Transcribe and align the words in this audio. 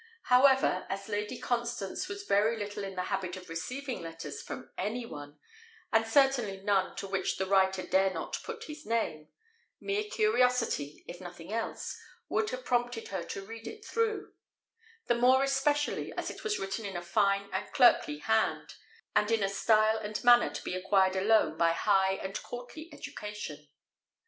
However, 0.23 0.87
as 0.89 1.07
Lady 1.09 1.37
Constance 1.37 2.07
was 2.07 2.23
very 2.23 2.57
little 2.57 2.83
in 2.83 2.95
the 2.95 3.03
habit 3.13 3.37
of 3.37 3.47
receiving 3.49 4.01
letters 4.01 4.41
from 4.41 4.71
any 4.75 5.05
one, 5.05 5.37
and 5.93 6.07
certainly 6.07 6.59
none 6.59 6.95
to 6.95 7.07
which 7.07 7.37
the 7.37 7.45
writer 7.45 7.85
dare 7.85 8.09
not 8.11 8.41
put 8.43 8.63
his 8.63 8.83
name, 8.83 9.27
mere 9.79 10.05
curiosity, 10.05 11.03
if 11.07 11.21
nothing 11.21 11.53
else, 11.53 11.99
would 12.29 12.49
have 12.49 12.65
prompted 12.65 13.09
her 13.09 13.23
to 13.25 13.45
read 13.45 13.67
it 13.67 13.85
through; 13.85 14.33
the 15.05 15.13
more 15.13 15.43
especially 15.43 16.11
as 16.17 16.31
it 16.31 16.43
was 16.43 16.57
written 16.57 16.83
in 16.83 16.97
a 16.97 17.03
fine 17.03 17.47
and 17.53 17.71
clerkly 17.71 18.17
hand, 18.21 18.77
and 19.15 19.29
in 19.29 19.43
a 19.43 19.49
style 19.49 19.99
and 19.99 20.23
manner 20.23 20.49
to 20.49 20.63
be 20.63 20.73
acquired 20.73 21.15
alone 21.15 21.55
by 21.59 21.73
high 21.73 22.13
and 22.13 22.41
courtly 22.41 22.89
education. 22.91 23.67